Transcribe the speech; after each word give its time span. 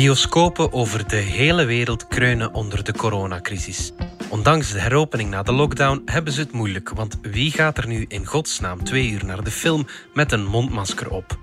Bioscopen 0.00 0.72
over 0.72 1.08
de 1.08 1.16
hele 1.16 1.64
wereld 1.64 2.08
kreunen 2.08 2.54
onder 2.54 2.84
de 2.84 2.92
coronacrisis. 2.92 3.92
Ondanks 4.28 4.72
de 4.72 4.78
heropening 4.78 5.30
na 5.30 5.42
de 5.42 5.52
lockdown 5.52 6.02
hebben 6.04 6.32
ze 6.32 6.40
het 6.40 6.52
moeilijk, 6.52 6.88
want 6.88 7.18
wie 7.22 7.50
gaat 7.50 7.78
er 7.78 7.86
nu 7.86 8.04
in 8.08 8.26
godsnaam 8.26 8.84
twee 8.84 9.10
uur 9.10 9.24
naar 9.24 9.44
de 9.44 9.50
film 9.50 9.86
met 10.14 10.32
een 10.32 10.46
mondmasker 10.46 11.10
op? 11.10 11.38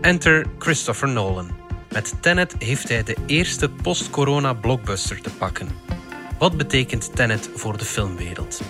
Enter 0.00 0.46
Christopher 0.58 1.08
Nolan. 1.08 1.50
Met 1.92 2.14
Tenet 2.20 2.54
heeft 2.58 2.88
hij 2.88 3.02
de 3.02 3.16
eerste 3.26 3.70
post-corona 3.70 4.52
blockbuster 4.52 5.20
te 5.20 5.30
pakken. 5.30 5.68
Wat 6.38 6.56
betekent 6.56 7.16
Tenet 7.16 7.50
voor 7.54 7.78
de 7.78 7.84
filmwereld? 7.84 8.60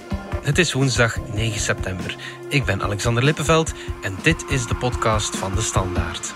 Het 0.43 0.59
is 0.59 0.73
woensdag 0.73 1.19
9 1.35 1.61
september. 1.61 2.17
Ik 2.49 2.65
ben 2.65 2.83
Alexander 2.83 3.25
Lippenveld 3.25 3.73
en 4.03 4.17
dit 4.23 4.45
is 4.49 4.67
de 4.67 4.75
podcast 4.75 5.37
van 5.37 5.55
De 5.55 5.63
Standaard. 5.63 6.35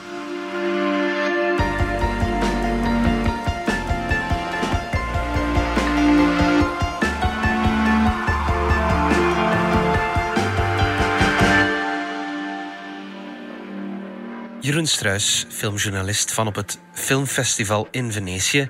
Struis, 14.86 15.46
filmjournalist 15.48 16.32
van 16.32 16.46
op 16.46 16.54
het 16.54 16.78
filmfestival 16.92 17.88
in 17.90 18.12
Venetië. 18.12 18.68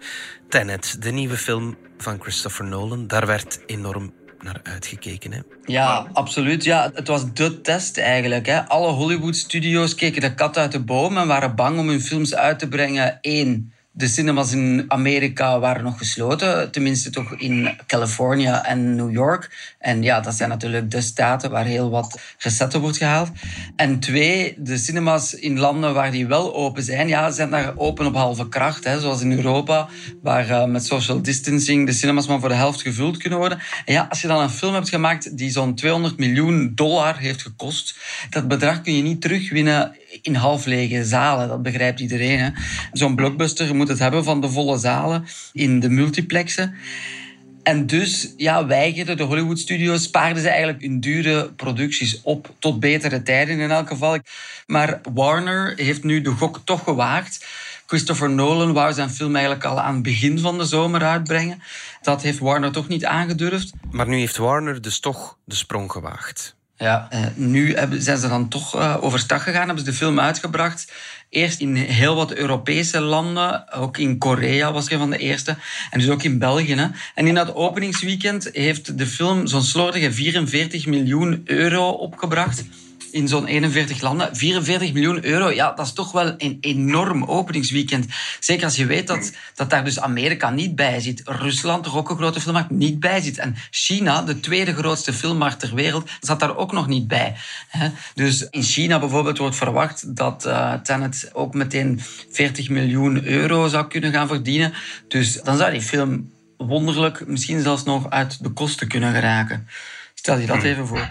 Tenet, 0.48 1.02
de 1.02 1.10
nieuwe 1.10 1.36
film 1.36 1.76
van 1.98 2.20
Christopher 2.20 2.64
Nolan. 2.64 3.06
Daar 3.06 3.26
werd 3.26 3.60
enorm 3.66 4.12
naar 4.40 4.60
uitgekeken. 4.62 5.32
Hè? 5.32 5.40
Ja, 5.64 6.06
absoluut. 6.12 6.64
Ja, 6.64 6.90
het 6.94 7.08
was 7.08 7.32
de 7.32 7.60
test 7.60 7.98
eigenlijk. 7.98 8.46
Hè. 8.46 8.68
Alle 8.68 8.90
Hollywood-studio's 8.90 9.94
keken 9.94 10.20
de 10.20 10.34
kat 10.34 10.58
uit 10.58 10.72
de 10.72 10.84
boom 10.84 11.16
en 11.16 11.26
waren 11.26 11.54
bang 11.54 11.78
om 11.78 11.88
hun 11.88 12.00
films 12.00 12.34
uit 12.34 12.58
te 12.58 12.68
brengen. 12.68 13.18
Eén, 13.20 13.72
de 13.94 14.08
cinemas 14.08 14.52
in 14.52 14.84
Amerika 14.88 15.58
waren 15.58 15.84
nog 15.84 15.98
gesloten, 15.98 16.70
tenminste 16.70 17.10
toch 17.10 17.32
in 17.32 17.76
Californië 17.86 18.60
en 18.62 18.94
New 18.94 19.12
York. 19.12 19.74
En 19.78 20.02
ja, 20.02 20.20
dat 20.20 20.34
zijn 20.34 20.48
natuurlijk 20.48 20.90
de 20.90 21.00
staten 21.00 21.50
waar 21.50 21.64
heel 21.64 21.90
wat 21.90 22.20
recetten 22.38 22.80
wordt 22.80 22.96
gehaald. 22.96 23.30
En 23.76 24.00
twee, 24.00 24.54
de 24.58 24.76
cinemas 24.76 25.34
in 25.34 25.58
landen 25.58 25.94
waar 25.94 26.10
die 26.10 26.26
wel 26.26 26.54
open 26.54 26.82
zijn, 26.82 27.08
ja, 27.08 27.30
zijn 27.30 27.50
daar 27.50 27.72
open 27.76 28.06
op 28.06 28.14
halve 28.14 28.48
kracht. 28.48 28.84
Hè, 28.84 29.00
zoals 29.00 29.20
in 29.20 29.32
Europa, 29.32 29.88
waar 30.22 30.48
uh, 30.48 30.64
met 30.64 30.84
social 30.84 31.22
distancing 31.22 31.86
de 31.86 31.92
cinemas 31.92 32.26
maar 32.26 32.40
voor 32.40 32.48
de 32.48 32.54
helft 32.54 32.82
gevuld 32.82 33.16
kunnen 33.16 33.38
worden. 33.38 33.58
En 33.84 33.92
ja, 33.92 34.06
als 34.08 34.20
je 34.20 34.28
dan 34.28 34.40
een 34.40 34.50
film 34.50 34.74
hebt 34.74 34.88
gemaakt 34.88 35.36
die 35.38 35.50
zo'n 35.50 35.74
200 35.74 36.18
miljoen 36.18 36.72
dollar 36.74 37.18
heeft 37.18 37.42
gekost, 37.42 37.96
dat 38.30 38.48
bedrag 38.48 38.80
kun 38.80 38.96
je 38.96 39.02
niet 39.02 39.20
terugwinnen 39.20 39.96
in 40.22 40.34
half 40.34 40.64
lege 40.64 41.04
zalen. 41.04 41.48
Dat 41.48 41.62
begrijpt 41.62 42.00
iedereen. 42.00 42.54
Zo'n 42.92 43.16
blockbuster 43.16 43.74
moet 43.74 43.88
het 43.88 43.98
hebben 43.98 44.24
van 44.24 44.40
de 44.40 44.48
volle 44.48 44.78
zalen 44.78 45.24
in 45.52 45.80
de 45.80 45.88
multiplexen. 45.88 46.74
En 47.62 47.86
dus 47.86 48.34
ja, 48.36 48.66
weigerden 48.66 49.16
de 49.16 49.22
Hollywood 49.22 49.58
studios, 49.58 50.02
spaarden 50.02 50.42
ze 50.42 50.48
eigenlijk 50.48 50.82
hun 50.82 51.00
dure 51.00 51.52
producties 51.52 52.20
op 52.22 52.54
tot 52.58 52.80
betere 52.80 53.22
tijden 53.22 53.58
in 53.58 53.70
elk 53.70 53.88
geval. 53.88 54.18
Maar 54.66 55.00
Warner 55.14 55.72
heeft 55.76 56.04
nu 56.04 56.20
de 56.20 56.30
gok 56.30 56.60
toch 56.64 56.84
gewaagd. 56.84 57.46
Christopher 57.86 58.30
Nolan 58.30 58.72
wou 58.72 58.92
zijn 58.92 59.10
film 59.10 59.34
eigenlijk 59.34 59.64
al 59.64 59.80
aan 59.80 59.94
het 59.94 60.02
begin 60.02 60.38
van 60.38 60.58
de 60.58 60.64
zomer 60.64 61.02
uitbrengen. 61.02 61.62
Dat 62.02 62.22
heeft 62.22 62.38
Warner 62.38 62.72
toch 62.72 62.88
niet 62.88 63.04
aangedurfd. 63.04 63.72
Maar 63.90 64.08
nu 64.08 64.18
heeft 64.18 64.36
Warner 64.36 64.82
dus 64.82 65.00
toch 65.00 65.38
de 65.44 65.54
sprong 65.54 65.92
gewaagd. 65.92 66.56
Ja, 66.82 67.08
uh, 67.12 67.20
nu 67.34 67.74
hebben, 67.74 68.02
zijn 68.02 68.18
ze 68.18 68.28
dan 68.28 68.48
toch 68.48 68.76
uh, 68.76 68.96
overstag 69.00 69.42
gegaan, 69.42 69.66
hebben 69.66 69.84
ze 69.84 69.90
de 69.90 69.96
film 69.96 70.20
uitgebracht. 70.20 70.92
Eerst 71.28 71.60
in 71.60 71.74
heel 71.76 72.14
wat 72.14 72.32
Europese 72.32 73.00
landen, 73.00 73.72
ook 73.72 73.98
in 73.98 74.18
Korea 74.18 74.72
was 74.72 74.90
een 74.90 74.98
van 74.98 75.10
de 75.10 75.18
eerste, 75.18 75.56
en 75.90 75.98
dus 75.98 76.08
ook 76.08 76.22
in 76.22 76.38
België. 76.38 76.74
Hè. 76.74 76.86
En 77.14 77.26
in 77.26 77.34
dat 77.34 77.54
openingsweekend 77.54 78.48
heeft 78.52 78.98
de 78.98 79.06
film 79.06 79.46
zo'n 79.46 79.62
slordige 79.62 80.12
44 80.12 80.86
miljoen 80.86 81.42
euro 81.44 81.88
opgebracht 81.88 82.64
in 83.12 83.28
zo'n 83.28 83.46
41 83.46 84.00
landen. 84.00 84.36
44 84.36 84.92
miljoen 84.92 85.24
euro, 85.24 85.50
ja, 85.50 85.72
dat 85.72 85.86
is 85.86 85.92
toch 85.92 86.12
wel 86.12 86.34
een 86.38 86.58
enorm 86.60 87.24
openingsweekend. 87.24 88.06
Zeker 88.40 88.64
als 88.64 88.76
je 88.76 88.86
weet 88.86 89.06
dat, 89.06 89.32
dat 89.54 89.70
daar 89.70 89.84
dus 89.84 90.00
Amerika 90.00 90.50
niet 90.50 90.74
bij 90.74 91.00
zit. 91.00 91.22
Rusland, 91.24 91.84
toch 91.84 91.96
ook 91.96 92.10
een 92.10 92.16
grote 92.16 92.40
filmmarkt, 92.40 92.70
niet 92.70 93.00
bij 93.00 93.20
zit. 93.20 93.38
En 93.38 93.56
China, 93.70 94.22
de 94.22 94.40
tweede 94.40 94.74
grootste 94.74 95.12
filmmarkt 95.12 95.60
ter 95.60 95.74
wereld, 95.74 96.10
zat 96.20 96.40
daar 96.40 96.56
ook 96.56 96.72
nog 96.72 96.86
niet 96.86 97.08
bij. 97.08 97.34
Dus 98.14 98.48
in 98.50 98.62
China 98.62 98.98
bijvoorbeeld 98.98 99.38
wordt 99.38 99.56
verwacht 99.56 100.16
dat 100.16 100.46
uh, 100.46 100.74
Tenet 100.74 101.30
ook 101.32 101.54
meteen 101.54 102.00
40 102.30 102.68
miljoen 102.68 103.24
euro 103.24 103.68
zou 103.68 103.86
kunnen 103.86 104.12
gaan 104.12 104.28
verdienen. 104.28 104.72
Dus 105.08 105.32
dan 105.42 105.56
zou 105.56 105.70
die 105.70 105.82
film 105.82 106.30
wonderlijk 106.56 107.26
misschien 107.26 107.60
zelfs 107.60 107.84
nog 107.84 108.10
uit 108.10 108.42
de 108.42 108.50
kosten 108.50 108.88
kunnen 108.88 109.14
geraken. 109.14 109.68
Stel 110.14 110.38
je 110.38 110.46
dat 110.46 110.56
hmm. 110.56 110.66
even 110.66 110.86
voor. 110.86 111.10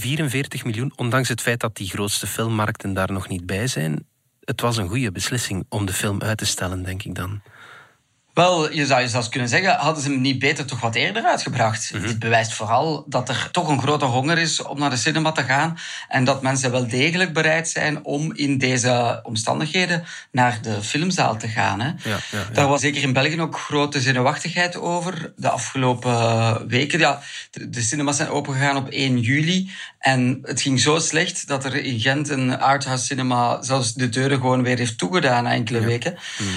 44 0.00 0.64
miljoen, 0.64 0.92
ondanks 0.96 1.28
het 1.28 1.40
feit 1.40 1.60
dat 1.60 1.76
die 1.76 1.88
grootste 1.88 2.26
filmmarkten 2.26 2.92
daar 2.92 3.12
nog 3.12 3.28
niet 3.28 3.46
bij 3.46 3.66
zijn. 3.66 4.06
Het 4.40 4.60
was 4.60 4.76
een 4.76 4.88
goede 4.88 5.12
beslissing 5.12 5.64
om 5.68 5.86
de 5.86 5.92
film 5.92 6.22
uit 6.22 6.38
te 6.38 6.46
stellen, 6.46 6.82
denk 6.82 7.02
ik 7.02 7.14
dan. 7.14 7.42
Wel, 8.34 8.72
je 8.72 8.86
zou 8.86 9.00
je 9.00 9.08
zelfs 9.08 9.28
kunnen 9.28 9.48
zeggen, 9.48 9.76
hadden 9.76 10.02
ze 10.02 10.10
hem 10.10 10.20
niet 10.20 10.38
beter 10.38 10.64
toch 10.64 10.80
wat 10.80 10.94
eerder 10.94 11.24
uitgebracht? 11.24 11.90
Mm 11.94 12.06
Dit 12.06 12.18
bewijst 12.18 12.52
vooral 12.52 13.04
dat 13.06 13.28
er 13.28 13.48
toch 13.52 13.68
een 13.68 13.80
grote 13.80 14.04
honger 14.04 14.38
is 14.38 14.62
om 14.62 14.78
naar 14.78 14.90
de 14.90 14.96
cinema 14.96 15.32
te 15.32 15.42
gaan 15.42 15.78
en 16.08 16.24
dat 16.24 16.42
mensen 16.42 16.70
wel 16.70 16.88
degelijk 16.88 17.32
bereid 17.32 17.68
zijn 17.68 18.04
om 18.04 18.34
in 18.34 18.58
deze 18.58 19.20
omstandigheden 19.22 20.04
naar 20.30 20.58
de 20.62 20.82
filmzaal 20.82 21.36
te 21.36 21.48
gaan. 21.48 21.80
Hè. 21.80 21.86
Ja, 21.86 21.94
ja, 22.04 22.18
ja. 22.30 22.44
Daar 22.52 22.68
was 22.68 22.80
zeker 22.80 23.02
in 23.02 23.12
België 23.12 23.40
ook 23.40 23.58
grote 23.58 24.00
zenuwachtigheid 24.00 24.76
over 24.76 25.32
de 25.36 25.50
afgelopen 25.50 26.68
weken. 26.68 26.98
Ja, 26.98 27.22
de, 27.50 27.82
cinemas 27.82 28.16
zijn 28.16 28.28
opengegaan 28.28 28.76
op 28.76 28.88
1 28.88 29.18
juli 29.20 29.70
en 29.98 30.38
het 30.42 30.62
ging 30.62 30.80
zo 30.80 30.98
slecht 30.98 31.46
dat 31.46 31.64
er 31.64 31.74
in 31.74 32.00
Gent 32.00 32.28
een 32.28 32.60
arthouse 32.60 33.04
cinema 33.04 33.62
zelfs 33.62 33.94
de 33.94 34.08
deuren 34.08 34.38
gewoon 34.38 34.62
weer 34.62 34.78
heeft 34.78 34.98
toegedaan 34.98 35.44
na 35.44 35.52
enkele 35.52 35.80
weken. 35.80 36.18
Mm. 36.38 36.48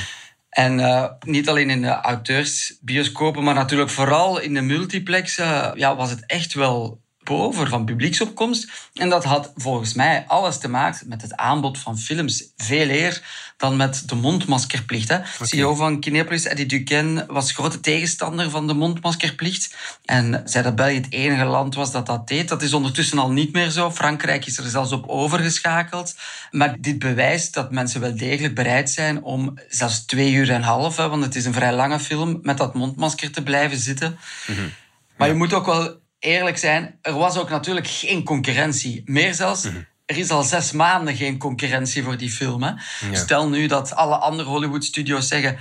En 0.54 0.80
uh, 0.80 1.06
niet 1.20 1.50
alleen 1.50 1.70
in 1.70 1.82
de 1.82 2.02
auteursbioscopen, 2.02 3.44
maar 3.44 3.54
natuurlijk 3.54 3.90
vooral 3.90 4.40
in 4.40 4.54
de 4.54 4.62
multiplexen 4.62 5.72
ja, 5.76 5.96
was 5.96 6.10
het 6.10 6.26
echt 6.26 6.54
wel 6.54 7.03
boven 7.24 7.68
van 7.68 7.86
publieksopkomst. 7.86 8.90
En 8.94 9.10
dat 9.10 9.24
had 9.24 9.52
volgens 9.56 9.94
mij 9.94 10.24
alles 10.28 10.58
te 10.58 10.70
maken 10.70 11.08
met 11.08 11.22
het 11.22 11.36
aanbod 11.36 11.78
van 11.78 11.98
films. 11.98 12.44
Veel 12.58 12.90
eer 12.90 13.22
dan 13.58 13.76
met 13.76 14.10
de 14.10 14.16
mondmaskerplicht. 14.16 15.10
Hè. 15.10 15.16
Okay. 15.16 15.48
CEO 15.48 15.76
van 15.76 16.00
Kinepolis, 16.00 16.46
Eddie 16.46 16.66
Duquesne, 16.66 17.26
was 17.28 17.52
grote 17.52 17.80
tegenstander 17.80 18.50
van 18.50 18.68
de 18.68 18.74
mondmaskerplicht. 18.74 19.76
En 20.06 20.42
zei 20.46 20.64
dat 20.64 20.76
België 20.76 20.96
het 20.96 21.12
enige 21.12 21.46
land 21.46 21.76
was 21.76 21.92
dat 21.92 22.06
dat 22.06 22.28
deed. 22.28 22.50
Dat 22.50 22.62
is 22.62 22.74
ondertussen 22.74 23.20
al 23.20 23.32
niet 23.32 23.54
meer 23.54 23.70
zo. 23.70 23.92
Frankrijk 23.92 24.46
is 24.46 24.58
er 24.58 24.70
zelfs 24.70 24.92
op 24.92 25.08
overgeschakeld. 25.08 26.16
Maar 26.52 26.76
dit 26.80 27.00
bewijst 27.00 27.54
dat 27.54 27.72
mensen 27.72 28.02
wel 28.02 28.16
degelijk 28.16 28.56
bereid 28.56 28.90
zijn 28.90 29.24
om 29.24 29.54
zelfs 29.70 30.06
twee 30.06 30.32
uur 30.32 30.50
en 30.50 30.56
een 30.56 30.62
half, 30.62 30.98
hè, 30.98 31.10
want 31.10 31.24
het 31.24 31.36
is 31.36 31.46
een 31.46 31.54
vrij 31.54 31.74
lange 31.74 32.00
film, 32.00 32.40
met 32.42 32.58
dat 32.58 32.74
mondmasker 32.74 33.32
te 33.32 33.44
blijven 33.44 33.78
zitten. 33.78 34.18
Mm 34.48 34.56
-hmm. 34.56 34.72
Maar 35.18 35.28
je 35.28 35.34
moet 35.34 35.54
ook 35.54 35.66
wel 35.66 36.02
eerlijk 36.24 36.58
zijn, 36.58 36.98
er 37.02 37.14
was 37.14 37.38
ook 37.38 37.50
natuurlijk 37.50 37.88
geen 37.88 38.24
concurrentie. 38.24 39.02
Meer 39.06 39.34
zelfs, 39.34 39.64
mhm. 39.64 39.82
er 40.06 40.18
is 40.18 40.30
al 40.30 40.44
zes 40.44 40.72
maanden 40.72 41.16
geen 41.16 41.38
concurrentie 41.38 42.04
voor 42.04 42.18
die 42.18 42.32
film. 42.32 42.64
Hè. 42.64 42.74
Stel 43.12 43.50
nu 43.50 43.68
dat 43.68 43.96
alle 43.96 44.16
andere 44.16 44.50
Hollywood-studio's 44.50 45.28
zeggen... 45.28 45.58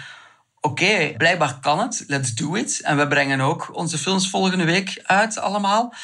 Oké, 0.64 1.14
blijkbaar 1.16 1.58
kan 1.60 1.78
het, 1.78 2.04
let's 2.06 2.34
do 2.34 2.54
it. 2.54 2.80
En 2.82 2.96
we 2.96 3.08
brengen 3.08 3.40
ook 3.40 3.70
onze 3.72 3.98
films 3.98 4.30
volgende 4.30 4.64
week 4.64 5.00
uit 5.02 5.38
allemaal. 5.38 5.94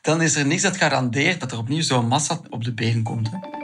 Dan 0.00 0.22
is 0.22 0.36
er 0.36 0.46
niks 0.46 0.62
dat 0.62 0.76
garandeert 0.76 1.40
dat 1.40 1.52
er 1.52 1.58
opnieuw 1.58 1.82
zo'n 1.82 2.08
massa 2.08 2.40
op 2.50 2.64
de 2.64 2.74
been 2.74 3.02
komt. 3.02 3.30
Hè. 3.30 3.55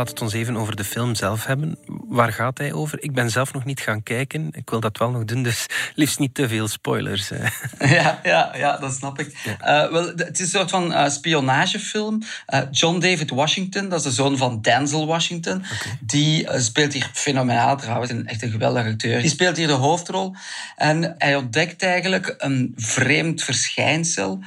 Laat 0.00 0.08
het 0.08 0.20
ons 0.20 0.32
even 0.32 0.56
over 0.56 0.76
de 0.76 0.84
film 0.84 1.14
zelf 1.14 1.44
hebben. 1.44 1.78
Waar 2.08 2.32
gaat 2.32 2.58
hij 2.58 2.72
over? 2.72 3.02
Ik 3.02 3.12
ben 3.12 3.30
zelf 3.30 3.52
nog 3.52 3.64
niet 3.64 3.80
gaan 3.80 4.02
kijken. 4.02 4.48
Ik 4.52 4.70
wil 4.70 4.80
dat 4.80 4.98
wel 4.98 5.10
nog 5.10 5.24
doen, 5.24 5.42
dus 5.42 5.66
liefst 5.94 6.18
niet 6.18 6.34
te 6.34 6.48
veel 6.48 6.68
spoilers. 6.68 7.30
Ja, 7.78 8.20
ja, 8.22 8.52
ja 8.56 8.76
dat 8.76 8.94
snap 8.94 9.18
ik. 9.18 9.56
Uh, 9.60 9.90
wel, 9.90 10.06
het 10.06 10.40
is 10.40 10.40
een 10.40 10.46
soort 10.46 10.70
van 10.70 10.92
uh, 10.92 11.08
spionagefilm. 11.08 12.22
Uh, 12.48 12.60
John 12.70 12.98
David 12.98 13.30
Washington, 13.30 13.88
dat 13.88 13.98
is 13.98 14.04
de 14.04 14.10
zoon 14.10 14.36
van 14.36 14.60
Denzel 14.60 15.06
Washington. 15.06 15.64
Die 16.00 16.60
speelt 16.60 16.92
hier 16.92 17.10
fenomenaal 17.12 17.76
trouwens, 17.76 18.10
een 18.10 18.26
echt 18.26 18.42
een 18.42 18.50
geweldige 18.50 18.88
acteur. 18.88 19.20
Die 19.20 19.30
speelt 19.30 19.56
hier 19.56 19.66
de 19.66 19.72
hoofdrol. 19.72 20.34
En 20.76 21.14
hij 21.18 21.36
ontdekt 21.36 21.82
eigenlijk 21.82 22.34
een 22.38 22.72
vreemd 22.76 23.42
verschijnsel 23.42 24.40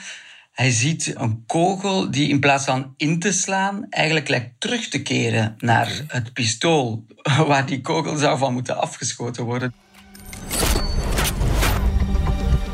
hij 0.54 0.72
ziet 0.72 1.14
een 1.18 1.44
kogel 1.48 2.12
die 2.12 2.30
in 2.30 2.40
plaats 2.40 2.66
van 2.66 2.94
in 2.98 3.20
te 3.20 3.32
slaan, 3.32 3.86
eigenlijk 3.90 4.28
lijkt 4.28 4.60
terug 4.60 4.88
te 4.88 5.02
keren 5.02 5.56
naar 5.58 6.02
het 6.08 6.34
pistool 6.34 7.06
waar 7.48 7.66
die 7.66 7.82
kogel 7.82 8.18
zou 8.18 8.38
van 8.38 8.54
moeten 8.54 8.78
afgeschoten 8.78 9.44
worden. 9.44 9.74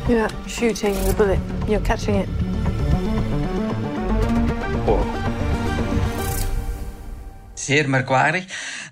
You're 0.06 0.22
not 0.22 0.32
shooting 0.48 0.96
the 0.96 1.14
bullet, 1.14 1.38
you're 1.66 1.82
catching 1.82 2.22
it. 2.22 2.28
temporal. 4.90 5.06
Zeer 7.54 7.88
merkwaardig. 7.88 8.44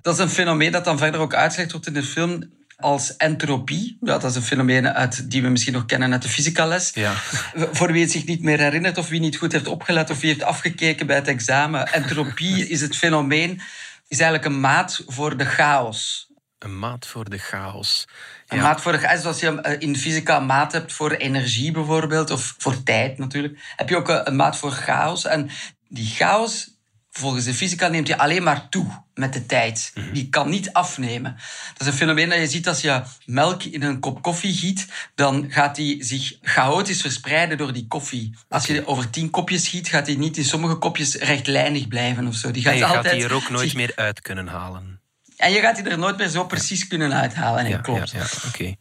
Dat 0.02 0.14
is 0.14 0.20
een 0.20 0.28
fenomeen 0.28 0.72
dat 0.72 0.84
dan 0.84 0.98
verder 0.98 1.20
ook 1.20 1.34
uitgelegd 1.34 1.72
wordt 1.72 1.86
in 1.86 1.92
de 1.92 2.02
film 2.02 2.42
als 2.80 3.16
entropie. 3.16 3.98
Ja, 4.00 4.18
dat 4.18 4.30
is 4.30 4.36
een 4.36 4.42
fenomeen 4.42 4.88
uit, 4.88 5.30
die 5.30 5.42
we 5.42 5.48
misschien 5.48 5.72
nog 5.72 5.86
kennen 5.86 6.12
uit 6.12 6.22
de 6.22 6.28
fysicales. 6.28 6.90
Ja. 6.94 7.12
Voor 7.54 7.92
wie 7.92 8.02
het 8.02 8.10
zich 8.10 8.24
niet 8.24 8.42
meer 8.42 8.58
herinnert 8.58 8.98
of 8.98 9.08
wie 9.08 9.20
niet 9.20 9.36
goed 9.36 9.52
heeft 9.52 9.66
opgelet 9.66 10.10
of 10.10 10.20
wie 10.20 10.30
heeft 10.30 10.42
afgekeken 10.42 11.06
bij 11.06 11.16
het 11.16 11.28
examen. 11.28 11.92
Entropie 11.92 12.68
is 12.74 12.80
het 12.80 12.96
fenomeen, 12.96 13.60
is 14.08 14.18
eigenlijk 14.20 14.44
een 14.44 14.60
maat 14.60 15.02
voor 15.06 15.36
de 15.36 15.44
chaos. 15.44 16.30
Een 16.58 16.78
maat 16.78 17.06
voor 17.06 17.30
de 17.30 17.38
chaos. 17.38 18.08
Een 18.46 18.58
maat 18.58 18.80
voor 18.80 18.92
de 18.92 18.98
chaos, 18.98 19.22
zoals 19.22 19.40
je 19.40 19.60
eh, 19.60 19.80
in 19.80 19.96
fysica 19.96 20.36
een 20.36 20.46
maat 20.46 20.72
hebt 20.72 20.92
voor 20.92 21.10
energie 21.10 21.72
bijvoorbeeld, 21.72 22.30
of 22.30 22.54
voor 22.58 22.82
tijd 22.82 23.18
natuurlijk, 23.18 23.58
heb 23.76 23.88
je 23.88 23.96
ook 23.96 24.08
een 24.24 24.36
maat 24.36 24.56
voor 24.56 24.70
chaos. 24.70 25.24
En 25.24 25.50
die 25.88 26.06
chaos 26.06 26.70
volgens 27.10 27.44
de 27.44 27.54
fysica 27.54 27.88
neemt 27.88 28.08
hij 28.08 28.16
alleen 28.16 28.42
maar 28.42 28.68
toe 28.68 28.86
met 29.18 29.32
de 29.32 29.46
tijd. 29.46 29.92
Mhm. 29.94 30.12
Die 30.12 30.28
kan 30.28 30.48
niet 30.48 30.72
afnemen. 30.72 31.36
Dat 31.72 31.80
is 31.80 31.86
een 31.86 31.98
fenomeen 31.98 32.28
dat 32.28 32.38
je 32.38 32.46
ziet 32.46 32.68
als 32.68 32.80
je 32.80 33.02
melk 33.26 33.62
in 33.62 33.82
een 33.82 34.00
kop 34.00 34.22
koffie 34.22 34.54
giet, 34.54 34.86
dan 35.14 35.46
gaat 35.48 35.76
die 35.76 36.04
zich 36.04 36.38
chaotisch 36.42 37.00
verspreiden 37.00 37.58
door 37.58 37.72
die 37.72 37.86
koffie. 37.86 38.34
Als 38.48 38.66
je 38.66 38.86
over 38.86 39.10
tien 39.10 39.30
kopjes 39.30 39.68
giet, 39.68 39.88
gaat 39.88 40.06
die 40.06 40.18
niet 40.18 40.36
in 40.36 40.44
sommige 40.44 40.74
kopjes 40.74 41.14
rechtlijnig 41.14 41.88
blijven 41.88 42.26
of 42.26 42.34
zo. 42.34 42.50
Die 42.50 42.62
gaat 42.62 42.72
en 42.72 42.78
je 42.78 42.84
altijd 42.84 43.04
gaat 43.06 43.14
die 43.14 43.24
er 43.24 43.34
ook 43.34 43.50
nooit 43.50 43.74
meer 43.74 43.92
uit 43.94 44.20
kunnen 44.20 44.46
halen. 44.46 45.00
En 45.36 45.52
je 45.52 45.60
gaat 45.60 45.76
die 45.76 45.84
er 45.84 45.98
nooit 45.98 46.16
meer 46.16 46.28
zo 46.28 46.44
precies 46.44 46.86
kunnen 46.86 47.12
uithalen. 47.12 47.64
En 47.64 47.70
ja, 47.70 47.78
klopt. 47.78 48.10
Ja, 48.10 48.26
oké. 48.46 48.74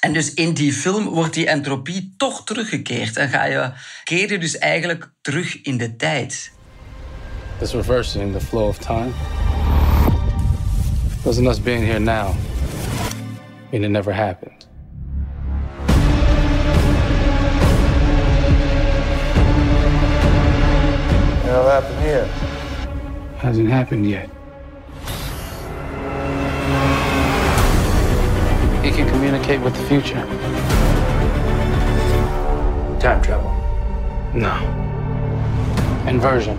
En 0.00 0.12
dus 0.12 0.34
in 0.34 0.54
die 0.54 0.72
film 0.72 1.04
wordt 1.04 1.34
die 1.34 1.46
entropie 1.46 2.14
toch 2.16 2.44
teruggekeerd. 2.44 3.16
En 3.16 3.28
ga 3.28 3.44
je, 3.44 3.72
keer 4.04 4.30
je 4.30 4.38
dus 4.38 4.58
eigenlijk 4.58 5.10
terug 5.20 5.62
in 5.62 5.76
de 5.76 5.96
tijd. 5.96 6.52
This 7.58 7.72
reversing 7.72 8.32
the 8.32 8.46
flow 8.46 8.68
of 8.68 8.78
time. 8.78 9.10
Wasn't 11.22 11.46
us 11.46 11.58
being 11.58 11.82
here 11.82 12.00
now. 12.00 12.28
I 12.28 13.72
mean, 13.72 13.84
it 13.84 13.90
never 13.90 14.10
happened. 14.10 14.64
It'll 21.44 21.68
happen 21.68 22.02
here. 22.02 22.24
Hasn't 23.36 23.68
happened 23.68 24.08
yet. 24.08 24.30
He 28.82 28.90
can 28.90 29.06
communicate 29.10 29.60
with 29.60 29.74
the 29.74 29.82
future. 29.82 30.24
Time 32.98 33.20
travel. 33.22 33.50
No. 34.34 34.56
Inversion. 36.08 36.58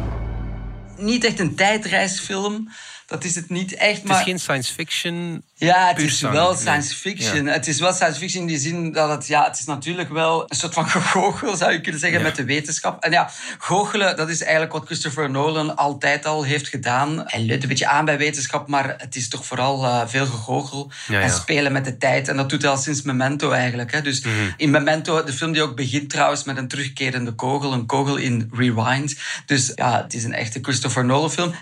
Niet 0.98 1.26
echt 1.26 1.40
een 1.40 1.56
tijdreisfilm. 1.56 2.70
Dat 3.12 3.24
is 3.24 3.36
het 3.36 3.50
niet 3.50 3.74
echt. 3.74 4.04
Maar... 4.04 4.18
Het 4.18 4.28
is 4.28 4.32
geen 4.32 4.40
science 4.40 4.74
fiction. 4.74 5.44
Ja, 5.56 5.88
het 5.88 6.00
is 6.00 6.22
wel 6.22 6.56
science 6.56 6.96
fiction. 6.96 7.46
Het 7.46 7.68
is 7.68 7.80
wel 7.80 7.94
science 7.94 8.20
fiction 8.20 8.42
in 8.42 8.48
die 8.48 8.58
zin 8.58 8.92
dat 8.92 9.10
het, 9.10 9.28
ja, 9.28 9.44
het 9.44 9.60
is 9.60 9.66
natuurlijk 9.66 10.10
wel 10.10 10.44
een 10.48 10.56
soort 10.56 10.74
van 10.74 10.90
gegoochel, 10.96 11.56
zou 11.56 11.72
je 11.72 11.82
kunnen 11.82 12.00
zeggen, 12.00 12.22
met 12.22 12.36
de 12.36 12.44
wetenschap. 12.44 13.04
En 13.04 13.12
ja, 13.12 13.30
goochelen, 13.58 14.16
dat 14.16 14.30
is 14.30 14.42
eigenlijk 14.42 14.72
wat 14.74 14.86
Christopher 14.86 15.30
Nolan 15.30 15.76
altijd 15.76 16.26
al 16.26 16.44
heeft 16.44 16.68
gedaan. 16.68 17.24
Hij 17.26 17.42
leunt 17.42 17.64
een 17.64 17.70
beetje 17.70 17.88
aan 17.88 18.06
bij 18.06 18.18
wetenschap, 18.18 18.68
maar 18.68 18.96
het 18.98 19.16
is 19.16 19.30
toch 19.30 19.46
vooral 19.46 19.84
uh, 19.84 20.02
veel 20.08 20.26
gegoochel 20.26 20.92
en 21.08 21.30
spelen 21.30 21.72
met 21.72 21.86
de 21.86 21.98
tijd. 21.98 22.28
En 22.28 22.38
dat 22.38 22.50
doet 22.50 22.62
hij 22.62 22.72
al 22.72 22.78
sinds 22.78 23.02
Memento 23.02 23.52
eigenlijk. 23.52 23.92
Hè. 23.92 24.02
Dus 24.02 24.22
mhm. 24.22 24.34
in 24.58 24.70
Memento, 24.70 25.24
de 25.24 25.34
film 25.34 25.52
die 25.52 25.62
ook 25.62 25.76
begint 25.76 26.10
trouwens 26.10 26.44
met 26.44 26.58
een 26.58 26.68
terugkerende 26.68 27.32
kogel, 27.32 27.74
een 27.74 27.86
kogel 27.86 28.16
in 28.16 28.50
Rewind. 28.54 29.16
Dus 29.46 29.72
ja, 29.76 30.02
het 30.02 30.14
is 30.14 30.24
een 30.24 30.34
echte 30.34 30.60
Christopher 30.62 31.06
Nolan 31.06 31.32
film 31.32 31.54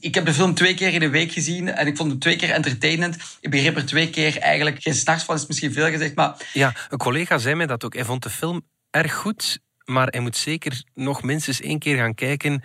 ik 0.00 0.14
heb 0.14 0.24
de 0.24 0.34
film 0.34 0.54
twee 0.54 0.74
keer 0.74 0.92
in 0.92 1.00
de 1.00 1.08
week 1.08 1.32
gezien 1.32 1.68
en 1.68 1.86
ik 1.86 1.96
vond 1.96 2.10
het 2.10 2.20
twee 2.20 2.36
keer 2.36 2.50
entertainend. 2.50 3.16
Ik 3.40 3.50
begreep 3.50 3.76
er 3.76 3.86
twee 3.86 4.10
keer 4.10 4.38
eigenlijk 4.38 4.82
geen 4.82 4.94
s'nachts 4.94 5.24
van, 5.24 5.34
is 5.34 5.46
misschien 5.46 5.72
veel 5.72 5.90
gezegd, 5.90 6.14
maar... 6.14 6.36
Ja, 6.52 6.74
een 6.88 6.98
collega 6.98 7.38
zei 7.38 7.54
mij 7.54 7.66
dat 7.66 7.84
ook. 7.84 7.94
Hij 7.94 8.04
vond 8.04 8.22
de 8.22 8.30
film 8.30 8.62
erg 8.90 9.14
goed, 9.14 9.60
maar 9.84 10.06
hij 10.06 10.20
moet 10.20 10.36
zeker 10.36 10.82
nog 10.94 11.22
minstens 11.22 11.60
één 11.60 11.78
keer 11.78 11.96
gaan 11.96 12.14
kijken 12.14 12.62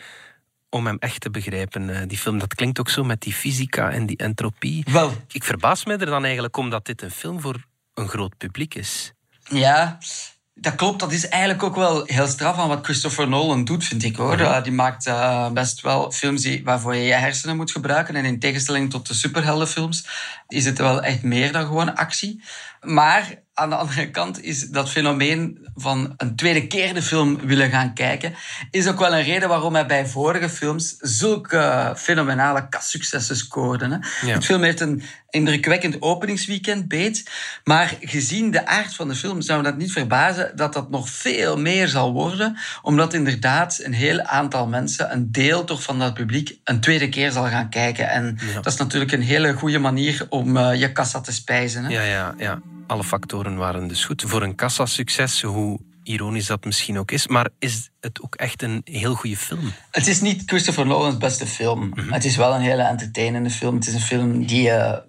om 0.70 0.86
hem 0.86 0.98
echt 1.00 1.22
te 1.22 1.30
begrijpen. 1.30 1.90
Eh, 1.90 2.02
die 2.08 2.18
film, 2.18 2.40
dat 2.40 2.56
klinkt 2.56 2.80
ook 2.80 2.90
zo 2.90 3.04
met 3.04 3.22
die 3.22 3.34
fysica 3.34 3.92
en 3.92 4.06
die 4.06 4.18
entropie. 4.18 4.84
Wel. 4.92 5.14
Ik 5.32 5.44
verbaas 5.44 5.86
me 5.86 5.94
er 5.94 6.06
dan 6.06 6.24
eigenlijk 6.24 6.58
om 6.58 6.70
dat 6.70 6.86
dit 6.86 7.02
een 7.02 7.12
film 7.12 7.42
voor 7.42 7.66
een 7.94 8.08
groot 8.08 8.38
publiek 8.38 8.76
is. 8.76 9.14
Ja, 9.50 9.98
dat 10.58 10.76
klopt, 10.76 11.00
dat 11.00 11.12
is 11.12 11.28
eigenlijk 11.28 11.64
ook 11.64 11.76
wel 11.76 12.04
heel 12.06 12.28
straf 12.28 12.58
aan 12.58 12.68
wat 12.68 12.86
Christopher 12.86 13.28
Nolan 13.28 13.66
doet, 13.66 13.84
vind 13.84 14.04
ik 14.04 14.16
hoor. 14.16 14.38
Mhm. 14.38 14.64
die 14.64 14.72
maakt 14.72 15.08
uh, 15.08 15.52
best 15.52 15.82
wel 15.82 16.12
films 16.12 16.42
die, 16.42 16.64
waarvoor 16.64 16.96
je 16.96 17.04
je 17.04 17.14
hersenen 17.14 17.56
moet 17.56 17.72
gebruiken. 17.72 18.16
En 18.16 18.26
in 18.26 18.40
tegenstelling 18.40 18.90
tot 18.90 19.08
de 19.08 19.14
superheldenfilms 19.14 20.08
is 20.48 20.66
het 20.66 20.78
wel 20.78 21.02
echt 21.02 21.24
meer 21.24 21.52
dan 21.52 21.66
gewoon 21.66 21.96
actie. 21.96 22.44
Maar 22.86 23.44
aan 23.56 23.70
de 23.70 23.76
andere 23.76 24.12
kant 24.12 24.44
is 24.44 24.70
dat 24.70 24.90
fenomeen 24.90 25.68
van 25.76 26.14
een 26.18 26.36
tweede 26.36 26.68
keer 26.68 26.94
de 26.94 27.02
film 27.02 27.40
willen 27.46 27.70
gaan 27.70 27.94
kijken, 27.94 28.34
is 28.72 28.88
ook 28.88 29.00
wel 29.00 29.16
een 29.16 29.24
reden 29.24 29.50
waarom 29.50 29.74
hij 29.74 29.86
bij 29.86 30.08
vorige 30.08 30.50
films 30.50 30.96
zulke 31.00 31.94
fenomenale 31.98 32.70
kassuccessen 32.70 33.36
scoorde. 33.36 34.02
Hè. 34.22 34.34
De 34.34 34.42
film 34.42 34.62
heeft 34.64 34.80
een 34.80 35.04
indrukwekkend 35.30 36.02
openingsweekend 36.02 36.88
beet, 36.88 37.30
maar 37.64 37.98
gezien 38.00 38.52
de 38.52 38.66
aard 38.66 38.96
van 38.96 39.08
de 39.08 39.16
film 39.16 39.42
zou 39.42 39.64
dat 39.64 39.78
niet 39.78 39.92
verbazen 39.92 40.52
dat 40.56 40.74
dat 40.74 40.90
nog 40.90 41.10
veel 41.10 41.58
meer 41.58 41.88
zal 41.88 42.14
worden, 42.14 42.58
omdat 42.82 43.14
inderdaad 43.14 43.80
een 43.84 43.94
heel 43.94 44.22
aantal 44.22 44.68
mensen, 44.68 45.12
een 45.12 45.32
deel 45.32 45.64
toch 45.64 45.84
van 45.84 46.00
dat 46.00 46.14
publiek, 46.14 46.60
een 46.64 46.82
tweede 46.82 47.10
keer 47.10 47.32
zal 47.32 47.48
gaan 47.48 47.70
kijken. 47.70 48.10
En 48.10 48.38
dat 48.56 48.66
is 48.66 48.76
natuurlijk 48.76 49.12
een 49.12 49.22
hele 49.22 49.54
goede 49.54 49.80
manier 49.80 50.26
om 50.30 50.58
uh, 50.58 50.74
je 50.74 50.92
kassa 50.92 51.22
te 51.22 51.32
spijzen. 51.32 51.84
Hè. 51.84 51.90
Ja, 51.90 52.02
ja, 52.02 52.34
ja 52.38 52.62
alle 52.88 53.04
factoren 53.04 53.56
waren 53.56 53.88
dus 53.88 54.06
goed. 54.06 54.24
Voor 54.28 54.44
een 54.44 54.56
kassasucces, 54.56 55.42
hoe 55.42 55.80
ironisch 56.04 56.46
dat 56.46 56.66
misschien 56.66 56.98
ook 56.98 57.12
is. 57.12 57.28
Maar 57.28 57.50
is 57.60 57.90
het 58.00 58.22
ook 58.22 58.36
echt 58.36 58.62
een 58.62 58.82
heel 58.84 59.14
goede 59.14 59.38
film? 59.38 59.74
Het 59.92 60.08
is 60.08 60.22
niet 60.22 60.44
Christopher 60.46 60.86
Nolan's 60.86 61.18
beste 61.18 61.48
film. 61.48 61.90
Mhm. 61.90 62.14
Het 62.14 62.26
is 62.26 62.36
wel 62.36 62.56
een 62.56 62.62
hele 62.62 62.84
entertainende 62.84 63.50
film. 63.50 63.76
Het 63.76 63.88
is 63.88 63.94
een 63.94 64.00
film 64.00 64.46
die 64.46 64.62
je 64.62 65.04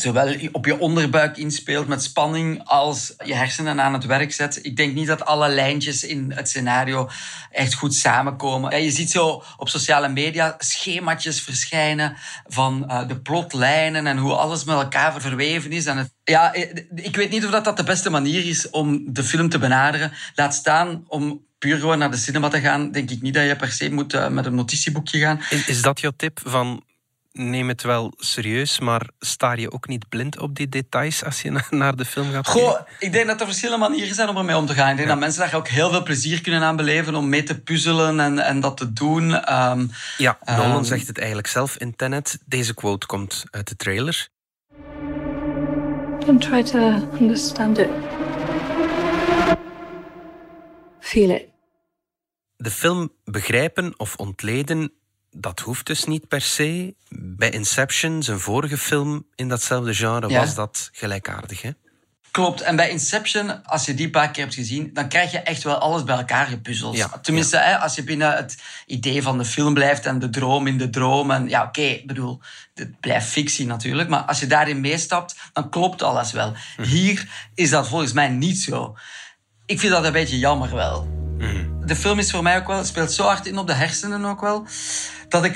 zowel 0.00 0.34
op 0.52 0.66
je 0.66 0.78
onderbuik 0.78 1.36
inspeelt 1.36 1.86
met 1.86 2.02
spanning 2.02 2.60
als 2.64 3.14
je 3.24 3.34
hersenen 3.34 3.80
aan 3.80 3.92
het 3.92 4.06
werk 4.06 4.32
zet. 4.32 4.58
Ik 4.62 4.76
denk 4.76 4.94
niet 4.94 5.06
dat 5.06 5.24
alle 5.24 5.48
lijntjes 5.48 6.04
in 6.04 6.32
het 6.34 6.48
scenario 6.48 7.08
echt 7.50 7.74
goed 7.74 7.94
samenkomen. 7.94 8.82
Je 8.82 8.90
ziet 8.90 9.10
zo 9.10 9.42
op 9.56 9.68
sociale 9.68 10.08
media 10.08 10.54
schemaatjes 10.58 11.40
verschijnen 11.40 12.16
van 12.46 12.84
uh, 12.88 13.08
de 13.08 13.20
plotlijnen 13.20 14.06
en 14.06 14.18
hoe 14.18 14.34
alles 14.34 14.64
met 14.64 14.76
elkaar 14.76 15.20
verweven 15.20 15.72
is. 15.72 15.86
En 15.86 16.10
ja, 16.24 16.54
eh, 16.54 16.84
ik 16.94 17.16
weet 17.16 17.30
niet 17.30 17.44
of 17.44 17.50
dat, 17.50 17.76
de 17.76 17.84
beste 17.84 18.10
manier 18.10 18.46
is 18.46 18.70
om 18.70 19.12
de 19.12 19.24
film 19.24 19.48
te 19.48 19.58
benaderen. 19.58 20.12
Laat 20.34 20.54
staan 20.54 21.04
om 21.06 21.46
puur 21.58 21.96
naar 21.96 22.10
de 22.10 22.16
cinema 22.16 22.48
te 22.48 22.60
gaan, 22.60 22.90
denk 22.90 23.10
ik 23.10 23.22
niet 23.22 23.34
dat 23.34 23.46
je 23.46 23.56
per 23.56 23.72
se 23.72 23.90
moet 23.90 24.14
uh, 24.14 24.28
met 24.28 24.46
een 24.46 24.54
notitieboekje 24.54 25.18
gaan. 25.18 25.40
Is, 25.50 25.66
is 25.66 25.82
dat 25.82 26.00
jouw 26.00 26.12
tip 26.16 26.40
van 26.44 26.82
neem 27.38 27.68
het 27.68 27.82
wel 27.82 28.12
serieus, 28.16 28.78
maar 28.78 29.08
sta 29.18 29.52
je 29.52 29.72
ook 29.72 29.88
niet 29.88 30.08
blind 30.08 30.38
op 30.38 30.54
die 30.54 30.68
details 30.68 31.24
als 31.24 31.42
je 31.42 31.60
naar 31.70 31.96
de 31.96 32.04
film 32.04 32.32
gaat 32.32 32.48
Goh, 32.48 32.80
ik 32.98 33.12
denk 33.12 33.26
dat 33.26 33.40
er 33.40 33.46
verschillende 33.46 33.88
manieren 33.88 34.14
zijn 34.14 34.28
om 34.28 34.36
ermee 34.36 34.56
om 34.56 34.66
te 34.66 34.74
gaan. 34.74 34.90
Ik 34.90 34.96
denk 34.96 35.08
dat 35.08 35.18
mensen 35.18 35.40
daar 35.40 35.54
ook 35.54 35.68
heel 35.68 35.90
veel 35.90 36.02
plezier 36.02 36.40
kunnen 36.40 36.62
aan 36.62 36.76
beleven 36.76 37.14
om 37.14 37.28
mee 37.28 37.42
te 37.42 37.60
puzzelen 37.60 38.20
en, 38.20 38.38
en 38.38 38.60
dat 38.60 38.76
te 38.76 38.92
doen. 38.92 39.54
Um, 39.54 39.90
ja, 40.16 40.38
Nolan 40.44 40.76
um, 40.76 40.84
zegt 40.84 41.06
het 41.06 41.18
eigenlijk 41.18 41.48
zelf 41.48 41.76
in 41.76 41.96
Tenet. 41.96 42.38
Deze 42.46 42.74
quote 42.74 43.06
komt 43.06 43.44
uit 43.50 43.68
de 43.68 43.76
trailer. 43.76 44.28
Don't 46.26 46.40
try 46.40 46.62
to 46.62 46.78
understand 47.20 47.78
it. 47.78 47.88
Feel 51.00 51.30
it. 51.30 51.48
De 52.56 52.70
film 52.70 53.12
begrijpen 53.24 53.94
of 53.96 54.16
ontleden 54.16 54.92
dat 55.30 55.60
hoeft 55.60 55.86
dus 55.86 56.04
niet 56.04 56.28
per 56.28 56.40
se. 56.40 56.94
Bij 57.08 57.50
Inception, 57.50 58.22
zijn 58.22 58.40
vorige 58.40 58.78
film 58.78 59.26
in 59.34 59.48
datzelfde 59.48 59.94
genre, 59.94 60.28
was 60.28 60.54
dat 60.54 60.88
gelijkaardig. 60.92 61.62
Hè? 61.62 61.70
Klopt. 62.30 62.60
En 62.60 62.76
bij 62.76 62.90
Inception, 62.90 63.64
als 63.64 63.86
je 63.86 63.94
die 63.94 64.06
een 64.06 64.12
paar 64.12 64.30
keer 64.30 64.42
hebt 64.42 64.54
gezien, 64.54 64.90
dan 64.92 65.08
krijg 65.08 65.30
je 65.32 65.38
echt 65.38 65.62
wel 65.62 65.76
alles 65.76 66.04
bij 66.04 66.16
elkaar 66.16 66.46
gepuzzeld. 66.46 67.08
Tenminste, 67.22 67.56
Hè, 67.56 67.78
als 67.78 67.94
je 67.94 68.04
binnen 68.04 68.36
het 68.36 68.62
idee 68.86 69.22
van 69.22 69.38
de 69.38 69.44
film 69.44 69.74
blijft 69.74 70.06
en 70.06 70.18
de 70.18 70.30
droom 70.30 70.66
in 70.66 70.78
de 70.78 70.90
droom. 70.90 71.30
En 71.30 71.48
ja, 71.48 71.62
oké, 71.64 71.80
ik 71.80 72.06
bedoel, 72.06 72.40
het 72.74 73.00
blijft 73.00 73.26
fictie 73.26 73.66
natuurlijk. 73.66 74.08
Maar 74.08 74.20
als 74.20 74.40
je 74.40 74.46
daarin 74.46 74.80
meestapt, 74.80 75.36
dan 75.52 75.70
klopt 75.70 76.02
alles 76.02 76.32
wel. 76.32 76.54
Hm. 76.76 76.82
Hier 76.82 77.28
is 77.54 77.70
dat 77.70 77.88
volgens 77.88 78.12
mij 78.12 78.28
niet 78.28 78.58
zo. 78.60 78.96
Ik 79.66 79.80
vind 79.80 79.92
dat 79.92 80.04
een 80.04 80.12
beetje 80.12 80.38
jammer 80.38 80.74
wel. 80.74 81.08
Hm. 81.38 81.86
De 81.86 81.96
film 81.96 82.18
is 82.18 82.30
voor 82.30 82.42
mij 82.42 82.56
ook 82.56 82.66
wel, 82.66 82.84
speelt 82.84 83.12
zo 83.12 83.24
hard 83.24 83.46
in 83.46 83.58
op 83.58 83.66
de 83.66 83.74
hersenen 83.74 84.24
ook 84.24 84.40
wel 84.40 84.66
dat 85.28 85.44
ik 85.44 85.54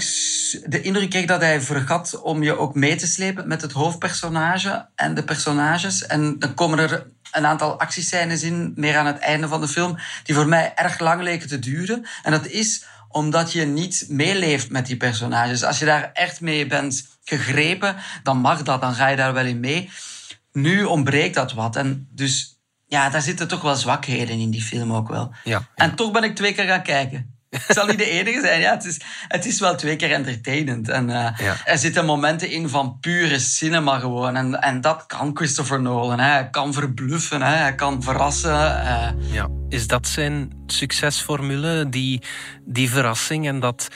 de 0.66 0.80
indruk 0.80 1.10
kreeg 1.10 1.26
dat 1.26 1.40
hij 1.40 1.60
vergat 1.60 2.20
om 2.20 2.42
je 2.42 2.58
ook 2.58 2.74
mee 2.74 2.96
te 2.96 3.06
slepen 3.06 3.48
met 3.48 3.62
het 3.62 3.72
hoofdpersonage 3.72 4.88
en 4.94 5.14
de 5.14 5.24
personages. 5.24 6.06
En 6.06 6.38
dan 6.38 6.54
komen 6.54 6.78
er 6.78 7.06
een 7.32 7.46
aantal 7.46 7.78
actiescènes 7.78 8.42
in, 8.42 8.72
meer 8.76 8.96
aan 8.96 9.06
het 9.06 9.18
einde 9.18 9.48
van 9.48 9.60
de 9.60 9.68
film, 9.68 9.98
die 10.22 10.34
voor 10.34 10.48
mij 10.48 10.72
erg 10.74 10.98
lang 10.98 11.22
leken 11.22 11.48
te 11.48 11.58
duren. 11.58 12.06
En 12.22 12.30
dat 12.30 12.46
is 12.46 12.84
omdat 13.08 13.52
je 13.52 13.64
niet 13.64 14.04
meeleeft 14.08 14.70
met 14.70 14.86
die 14.86 14.96
personages. 14.96 15.64
Als 15.64 15.78
je 15.78 15.84
daar 15.84 16.10
echt 16.12 16.40
mee 16.40 16.66
bent 16.66 17.08
gegrepen, 17.24 17.96
dan 18.22 18.36
mag 18.36 18.62
dat, 18.62 18.80
dan 18.80 18.94
ga 18.94 19.08
je 19.08 19.16
daar 19.16 19.32
wel 19.32 19.44
in 19.44 19.60
mee. 19.60 19.90
Nu 20.52 20.84
ontbreekt 20.84 21.34
dat 21.34 21.52
wat. 21.52 21.76
En 21.76 22.08
dus 22.10 22.60
ja, 22.86 23.10
daar 23.10 23.22
zitten 23.22 23.48
toch 23.48 23.62
wel 23.62 23.76
zwakheden 23.76 24.38
in 24.38 24.50
die 24.50 24.62
film 24.62 24.92
ook 24.92 25.08
wel. 25.08 25.34
Ja, 25.44 25.68
En 25.74 25.94
toch 25.94 26.12
ben 26.12 26.22
ik 26.22 26.36
twee 26.36 26.54
keer 26.54 26.66
gaan 26.66 26.82
kijken. 26.82 27.31
Ik 27.52 27.64
zal 27.76 27.86
niet 27.86 27.98
de 27.98 28.10
enige 28.10 28.40
zijn. 28.40 28.60
Ja, 28.60 28.70
het, 28.72 28.84
is, 28.84 29.00
het 29.28 29.46
is 29.46 29.60
wel 29.60 29.76
twee 29.76 29.96
keer 29.96 30.12
entertainend. 30.12 30.88
En, 30.88 31.08
uh, 31.08 31.14
Ja. 31.14 31.56
Er 31.64 31.78
zitten 31.78 32.04
momenten 32.04 32.50
in 32.50 32.68
van 32.68 32.98
pure 33.00 33.38
cinema 33.38 33.98
gewoon. 33.98 34.36
En, 34.36 34.60
en 34.60 34.80
dat 34.80 35.06
kan 35.06 35.30
Christopher 35.34 35.80
Nolan. 35.80 36.18
Hè. 36.20 36.30
Hij 36.30 36.50
kan 36.50 36.72
verbluffen, 36.72 37.42
hè. 37.42 37.54
hij 37.54 37.74
kan 37.74 38.02
verrassen. 38.02 38.84
eh. 38.84 39.08
Ja. 39.32 39.48
Is 39.68 39.86
dat 39.86 40.06
zijn 40.08 40.52
succesformule, 40.66 41.88
die, 41.88 42.22
die 42.64 42.90
verrassing 42.90 43.46
en 43.46 43.60
dat, 43.60 43.88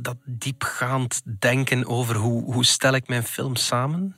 dat 0.00 0.16
diepgaand 0.24 1.22
denken 1.38 1.86
over 1.86 2.16
hoe, 2.16 2.52
hoe 2.52 2.64
stel 2.64 2.92
ik 2.94 3.08
mijn 3.08 3.22
film 3.24 3.56
samen? 3.56 4.16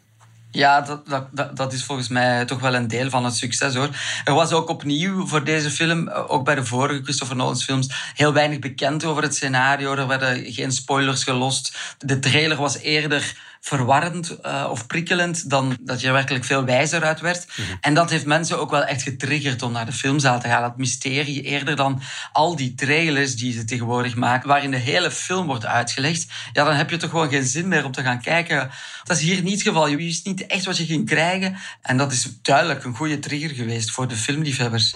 Ja, 0.57 0.81
dat, 0.81 1.07
dat, 1.33 1.57
dat, 1.57 1.73
is 1.73 1.85
volgens 1.85 2.09
mij 2.09 2.45
toch 2.45 2.61
wel 2.61 2.75
een 2.75 2.89
deel 2.89 3.11
van 3.11 3.25
het 3.25 3.37
succes 3.37 3.75
hoor. 3.75 3.89
Er 4.25 4.35
was 4.35 4.53
ook 4.53 4.69
opnieuw 4.69 5.27
voor 5.27 5.45
deze 5.45 5.71
film, 5.71 6.09
eh, 6.09 6.31
ook 6.31 6.45
bij 6.45 6.55
de 6.55 6.65
vorige 6.65 7.03
Christopher 7.03 7.37
Nolan's 7.37 7.65
films, 7.65 8.13
heel 8.15 8.33
weinig 8.33 8.59
bekend 8.59 9.05
over 9.05 9.23
het 9.23 9.35
scenario. 9.35 9.95
Er 9.95 10.07
werden 10.07 10.53
geen 10.53 10.73
spoilers 10.73 11.25
gelost. 11.25 11.77
De 11.99 12.19
trailer 12.19 12.57
was 12.57 12.79
eerder 12.79 13.37
verwarrend 13.67 14.39
uh, 14.43 14.67
of 14.71 14.87
prikkelend 14.87 15.51
dan 15.51 15.77
dat 15.81 16.01
je 16.01 16.07
er 16.07 16.13
werkelijk 16.13 16.45
veel 16.45 16.65
wijzer 16.65 17.03
uit 17.03 17.21
werd. 17.21 17.47
En 17.81 17.95
dat 17.95 18.11
heeft 18.11 18.27
mensen 18.27 18.59
ook 18.59 18.71
wel 18.71 18.85
echt 18.85 19.03
getriggerd 19.03 19.63
om 19.63 19.73
naar 19.73 19.87
de 19.87 19.93
filmzaal 19.93 20.41
te 20.41 20.49
gaan. 20.49 20.63
Dat 20.63 20.77
mysterie 20.77 21.43
eerder 21.43 21.77
dan 21.77 22.01
al 22.33 22.57
die 22.57 22.75
trailers 22.75 23.37
die 23.37 23.53
ze 23.53 23.65
tegenwoordig 23.65 24.15
maken, 24.15 24.49
waarin 24.49 24.71
de 24.71 24.77
hele 24.77 25.11
film 25.11 25.47
wordt 25.47 25.67
uitgelegd. 25.67 26.27
Ja, 26.53 26.65
dan 26.65 26.75
heb 26.75 26.91
je 26.91 26.97
toch 26.97 27.11
gewoon 27.11 27.29
geen 27.29 27.45
zin 27.45 27.69
meer 27.69 27.85
om 27.85 27.93
te 27.93 28.03
gaan 28.03 28.21
kijken. 28.21 28.71
Dat 29.05 29.17
is 29.17 29.23
hier 29.23 29.43
niet 29.43 29.53
het 29.53 29.63
geval. 29.63 29.89
Je 29.89 29.97
wist 29.97 30.27
niet 30.27 30.47
echt 30.47 30.65
wat 30.65 30.77
je 30.77 30.87
ging 30.87 31.07
krijgen. 31.07 31.57
En 31.83 31.97
dat 31.97 32.13
is 32.13 32.29
duidelijk 32.43 32.85
een 32.85 32.95
goede 32.95 33.19
trigger 33.19 33.51
geweest 33.51 33.91
voor 33.91 34.09
de 34.09 34.17
filmliefhebbers. 34.17 34.95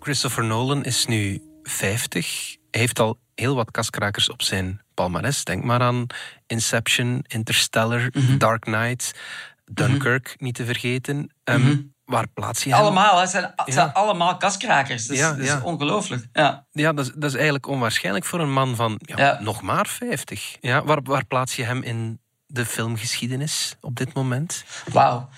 Christopher 0.00 0.44
Nolan 0.44 0.84
is 0.84 1.06
nu 1.06 1.42
50. 1.64 2.56
Hij 2.70 2.80
heeft 2.80 2.98
al 2.98 3.18
heel 3.34 3.54
wat 3.54 3.70
kaskrakers 3.70 4.30
op 4.30 4.42
zijn 4.42 4.80
palmares. 4.94 5.44
Denk 5.44 5.64
maar 5.64 5.80
aan 5.80 6.06
Inception, 6.46 7.24
Interstellar, 7.26 8.10
Dark 8.38 8.60
Knight, 8.60 9.14
Dunkirk, 9.64 10.34
niet 10.38 10.54
te 10.54 10.64
vergeten. 10.64 11.34
Um, 11.44 11.94
Waar 12.04 12.28
plaats 12.28 12.64
je 12.64 12.70
hem? 12.70 12.78
Allemaal, 12.78 13.20
het 13.20 13.30
zijn, 13.30 13.52
het 13.56 13.74
zijn 13.74 13.92
allemaal 13.92 14.36
kaskrakers. 14.36 15.06
Dat 15.06 15.16
is, 15.16 15.22
Ja, 15.22 15.30
dat 15.30 15.38
is 15.38 15.46
ja. 15.46 15.60
ongelooflijk. 15.62 16.26
Ja. 16.32 16.66
Ja, 16.70 16.92
dat 16.92 17.06
is, 17.06 17.12
dat 17.14 17.30
is 17.30 17.34
eigenlijk 17.34 17.66
onwaarschijnlijk 17.66 18.24
voor 18.24 18.40
een 18.40 18.52
man 18.52 18.76
van 18.76 19.00
nog 19.38 19.62
maar 19.62 19.86
50. 19.86 20.56
Ja, 20.60 20.84
waar, 20.84 21.02
waar 21.02 21.24
plaats 21.24 21.56
je 21.56 21.64
hem 21.64 21.82
in 21.82 22.20
de 22.46 22.66
filmgeschiedenis 22.66 23.76
op 23.80 23.96
dit 23.96 24.14
moment? 24.14 24.64
Wauw, 24.92 25.28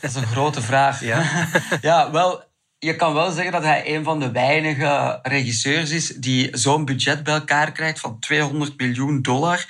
dat 0.00 0.10
is 0.10 0.16
een 0.16 0.26
grote 0.26 0.62
vraag. 0.62 1.00
Ja. 1.00 1.48
ja, 1.80 2.10
wel, 2.10 2.44
je 2.78 2.96
kan 2.96 3.14
wel 3.14 3.30
zeggen 3.30 3.52
dat 3.52 3.62
hij 3.62 3.94
een 3.94 4.04
van 4.04 4.20
de 4.20 4.30
weinige 4.30 5.18
regisseurs 5.22 5.90
is 5.90 6.06
die 6.06 6.48
zo'n 6.56 6.84
budget 6.84 7.22
bij 7.22 7.34
elkaar 7.34 7.72
krijgt 7.72 8.00
van 8.00 8.18
200 8.20 8.78
miljoen 8.78 9.22
dollar. 9.22 9.66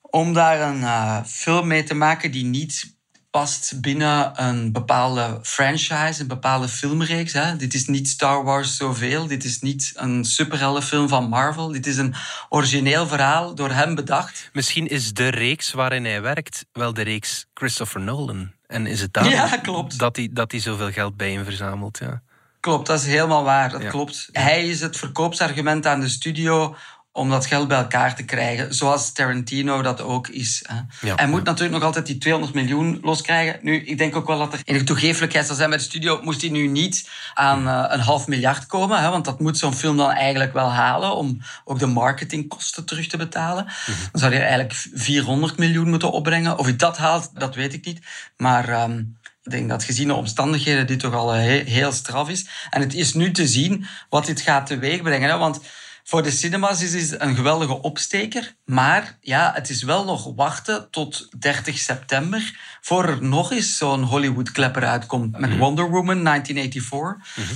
Om 0.00 0.32
daar 0.32 0.60
een 0.60 0.82
eh, 0.82 1.24
film 1.24 1.66
mee 1.66 1.82
te 1.82 1.94
maken 1.94 2.30
die 2.30 2.44
niet 2.44 2.94
past 3.30 3.80
binnen 3.80 4.42
een 4.44 4.72
bepaalde 4.72 5.38
franchise, 5.42 6.20
een 6.20 6.26
bepaalde 6.28 6.68
filmreeks. 6.68 7.32
Hè. 7.32 7.56
Dit 7.56 7.74
is 7.74 7.86
niet 7.86 8.08
Star 8.08 8.44
Wars 8.44 8.76
zoveel, 8.76 9.26
dit 9.26 9.44
is 9.44 9.60
niet 9.60 9.92
een 9.94 10.24
superheldenfilm 10.24 11.08
van 11.08 11.28
Marvel. 11.28 11.68
Dit 11.68 11.86
is 11.86 11.96
een 11.96 12.14
origineel 12.48 13.06
verhaal 13.06 13.54
door 13.54 13.70
hem 13.70 13.94
bedacht. 13.94 14.50
Misschien 14.52 14.86
is 14.86 15.12
de 15.12 15.28
reeks 15.28 15.72
waarin 15.72 16.04
hij 16.04 16.22
werkt 16.22 16.66
wel 16.72 16.94
de 16.94 17.02
reeks 17.02 17.46
Christopher 17.54 18.00
Nolan. 18.00 18.52
En 18.74 18.86
is 18.86 19.00
het 19.00 19.12
daarom 19.12 19.32
Ja, 19.32 19.56
klopt. 19.56 19.98
dat 19.98 20.16
hij, 20.16 20.28
dat 20.32 20.50
hij 20.50 20.60
zoveel 20.60 20.90
geld 20.92 21.16
bij 21.16 21.32
hem 21.32 21.44
verzamelt? 21.44 21.98
Ja. 21.98 22.22
Klopt, 22.60 22.86
dat 22.86 23.00
is 23.00 23.06
helemaal 23.06 23.44
waar. 23.44 23.70
Dat 23.70 23.82
Ja. 23.82 23.90
klopt. 23.90 24.28
Hij 24.32 24.68
is 24.68 24.80
het 24.80 24.96
verkoopsargument 24.96 25.86
aan 25.86 26.00
de 26.00 26.08
studio 26.08 26.76
om 27.16 27.30
dat 27.30 27.46
geld 27.46 27.68
bij 27.68 27.78
elkaar 27.78 28.14
te 28.14 28.22
krijgen. 28.22 28.74
Zoals 28.74 29.12
Tarantino 29.12 29.82
dat 29.82 30.00
ook 30.00 30.28
is. 30.28 30.64
Hè. 30.66 31.08
Ja, 31.08 31.14
hij 31.14 31.26
moet 31.26 31.38
ja. 31.38 31.44
natuurlijk 31.44 31.74
nog 31.74 31.82
altijd 31.82 32.06
die 32.06 32.18
200 32.18 32.54
miljoen 32.54 32.98
loskrijgen. 33.02 33.58
Nu, 33.62 33.84
ik 33.84 33.98
denk 33.98 34.16
ook 34.16 34.26
wel 34.26 34.38
dat 34.38 34.52
er 34.52 34.60
enige 34.64 34.84
toegeeflijkheid 34.84 35.46
zal 35.46 35.56
zijn 35.56 35.68
bij 35.68 35.78
de 35.78 35.84
studio. 35.84 36.20
Moest 36.22 36.40
hij 36.40 36.50
nu 36.50 36.66
niet 36.66 37.08
aan 37.34 37.68
eh, 37.68 37.84
een 37.88 38.00
half 38.00 38.26
miljard 38.26 38.66
komen. 38.66 39.02
Hè, 39.02 39.10
want 39.10 39.24
dat 39.24 39.40
moet 39.40 39.58
zo'n 39.58 39.74
film 39.74 39.96
dan 39.96 40.10
eigenlijk 40.10 40.52
wel 40.52 40.70
halen. 40.70 41.16
Om 41.16 41.40
ook 41.64 41.78
de 41.78 41.86
marketingkosten 41.86 42.84
terug 42.84 43.06
te 43.06 43.16
betalen. 43.16 43.64
Dan 43.86 44.20
zou 44.20 44.32
hij 44.32 44.42
eigenlijk 44.42 44.86
400 44.94 45.58
miljoen 45.58 45.88
moeten 45.88 46.12
opbrengen. 46.12 46.58
Of 46.58 46.64
hij 46.64 46.76
dat 46.76 46.96
haalt, 46.96 47.30
dat 47.34 47.54
weet 47.54 47.72
ik 47.72 47.84
niet. 47.84 48.00
Maar... 48.36 48.68
ehm, 48.68 49.02
ik 49.42 49.50
denk 49.50 49.68
dat 49.68 49.84
gezien 49.84 50.08
de 50.08 50.14
omstandigheden 50.14 50.86
dit 50.86 51.00
toch 51.00 51.14
al 51.14 51.30
he- 51.30 51.62
heel 51.66 51.92
straf 51.92 52.28
is. 52.28 52.46
En 52.70 52.80
het 52.80 52.94
is 52.94 53.14
nu 53.14 53.30
te 53.30 53.46
zien 53.46 53.86
wat 54.08 54.26
dit 54.26 54.40
gaat 54.40 54.66
teweegbrengen. 54.66 55.30
Hè? 55.30 55.38
Want 55.38 55.60
voor 56.04 56.22
de 56.22 56.30
cinemas 56.30 56.82
is 56.82 57.10
het 57.10 57.20
een 57.20 57.34
geweldige 57.34 57.82
opsteker. 57.82 58.54
Maar 58.64 59.18
ja, 59.20 59.52
het 59.54 59.70
is 59.70 59.82
wel 59.82 60.04
nog 60.04 60.32
wachten 60.36 60.90
tot 60.90 61.28
30 61.38 61.78
september... 61.78 62.58
voor 62.80 63.04
er 63.04 63.22
nog 63.22 63.52
eens 63.52 63.76
zo'n 63.76 64.02
Hollywood-klepper 64.02 64.84
uitkomt. 64.84 65.38
Met 65.38 65.56
Wonder 65.56 65.90
Woman 65.90 66.24
1984. 66.24 67.52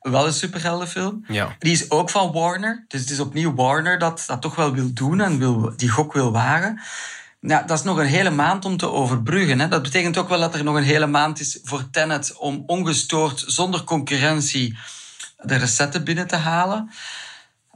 Wel 0.00 0.26
een 0.26 0.32
superheldenfilm. 0.32 1.24
Ja. 1.28 1.56
Die 1.58 1.72
is 1.72 1.90
ook 1.90 2.10
van 2.10 2.32
Warner. 2.32 2.84
Dus 2.88 3.00
het 3.00 3.10
is 3.10 3.20
opnieuw 3.20 3.54
Warner 3.54 3.98
dat 3.98 4.24
dat 4.26 4.42
toch 4.42 4.54
wel 4.54 4.72
wil 4.72 4.92
doen 4.92 5.20
en 5.20 5.38
wil, 5.38 5.72
die 5.76 5.88
gok 5.88 6.12
wil 6.12 6.32
wagen. 6.32 6.80
Ja, 7.40 7.62
dat 7.62 7.78
is 7.78 7.84
nog 7.84 7.98
een 7.98 8.06
hele 8.06 8.30
maand 8.30 8.64
om 8.64 8.76
te 8.76 8.90
overbruggen. 8.90 9.60
Hè. 9.60 9.68
Dat 9.68 9.82
betekent 9.82 10.16
ook 10.16 10.28
wel 10.28 10.40
dat 10.40 10.54
er 10.54 10.64
nog 10.64 10.76
een 10.76 10.82
hele 10.82 11.06
maand 11.06 11.40
is 11.40 11.58
voor 11.62 11.90
Tenet 11.90 12.36
om 12.36 12.62
ongestoord, 12.66 13.44
zonder 13.46 13.84
concurrentie, 13.84 14.78
de 15.42 15.56
recetten 15.56 16.04
binnen 16.04 16.26
te 16.26 16.36
halen. 16.36 16.90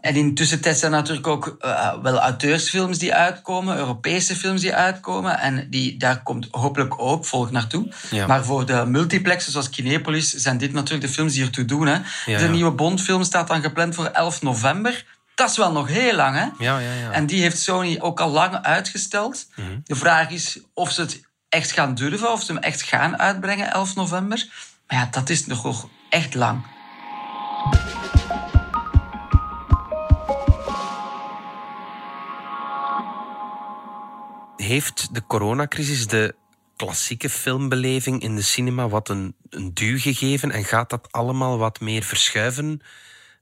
En 0.01 0.15
in 0.15 0.35
tussentijd 0.35 0.79
zijn 0.79 0.93
er 0.93 0.99
natuurlijk 0.99 1.27
ook 1.27 1.57
eh, 1.61 1.93
wel 2.03 2.19
auteursfilms 2.19 2.99
die 2.99 3.15
uitkomen, 3.15 3.77
Europese 3.77 4.37
films 4.37 4.61
die 4.61 4.75
uitkomen. 4.75 5.39
En 5.39 5.71
die, 5.71 5.97
daar 5.97 6.23
komt 6.23 6.49
hopelijk 6.51 7.01
ook 7.01 7.27
volg 7.27 7.51
naartoe. 7.51 7.93
Ja. 8.11 8.27
Maar 8.27 8.45
voor 8.45 8.67
de 8.67 8.85
multiplexen 8.87 9.53
zoals 9.53 9.71
Kinepolis 9.71 10.31
zijn 10.31 10.59
dit 10.59 10.73
natuurlijk 10.73 11.07
de 11.07 11.13
films 11.13 11.33
die 11.33 11.45
ertoe 11.45 11.65
doen. 11.65 11.87
Hè. 11.87 11.99
de 12.39 12.49
nieuwe 12.49 12.71
Bondfilm 12.71 13.25
staat 13.25 13.49
dan 13.49 13.63
gepland 13.63 13.95
voor 13.95 14.07
11 14.07 14.43
november. 14.43 15.05
Dat 15.35 15.51
is 15.51 15.57
wel 15.57 15.73
nog 15.73 15.89
heel 15.89 16.15
lang, 16.15 16.37
hè? 16.37 16.65
Ja, 16.65 16.79
ja, 16.79 16.93
ja. 16.93 17.11
En 17.11 17.27
die 17.27 17.41
heeft 17.41 17.59
Sony 17.59 17.97
ook 18.01 18.21
al 18.21 18.31
lang 18.31 18.55
uitgesteld. 18.55 19.47
De 19.85 19.95
vraag 19.95 20.31
is 20.31 20.61
of 20.75 20.93
ze 20.93 21.01
het 21.01 21.21
echt 21.49 21.73
gaan 21.73 21.95
durven, 21.95 22.33
of 22.33 22.43
ze 22.43 22.53
hem 22.53 22.63
echt 22.63 22.83
gaan 22.83 23.19
uitbrengen 23.19 23.73
11 23.73 23.95
november. 23.95 24.47
Maar 24.87 24.99
ja, 24.99 25.09
dat 25.11 25.29
is 25.29 25.47
nog 25.47 25.89
echt 26.11 26.35
lang. 26.35 26.63
Heeft 34.69 35.15
de 35.15 35.27
coronacrisis 35.27 36.07
de 36.07 36.35
klassieke 36.77 37.31
filmbeleving 37.31 38.23
in 38.23 38.37
de 38.37 38.43
cinema 38.43 38.89
wat 38.89 39.09
een, 39.09 39.35
een 39.51 39.75
duw 39.75 39.99
gegeven 39.99 40.51
en 40.51 40.65
gaat 40.65 40.91
dat 40.91 41.13
allemaal 41.13 41.59
wat 41.59 41.81
meer 41.81 42.03
verschuiven 42.03 42.81